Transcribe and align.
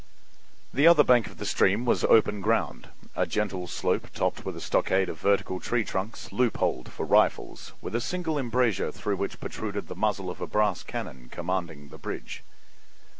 The 0.73 0.87
other 0.87 1.03
bank 1.03 1.27
of 1.27 1.37
the 1.37 1.45
stream 1.45 1.85
was 1.85 2.03
open 2.03 2.41
ground—a 2.41 3.27
gentle 3.27 3.67
slope 3.67 4.07
topped 4.15 4.43
with 4.43 4.55
a 4.57 4.59
stockade 4.59 5.09
of 5.09 5.19
vertical 5.19 5.59
tree 5.59 5.83
trunks, 5.83 6.31
loopholed 6.31 6.91
for 6.91 7.05
rifles, 7.05 7.73
with 7.83 7.93
a 7.93 8.01
single 8.01 8.39
embrasure 8.39 8.91
through 8.91 9.17
which 9.17 9.39
protruded 9.39 9.89
the 9.89 9.95
muzzle 9.95 10.31
of 10.31 10.41
a 10.41 10.47
brass 10.47 10.81
cannon 10.81 11.29
commanding 11.31 11.89
the 11.89 11.99
bridge. 11.99 12.43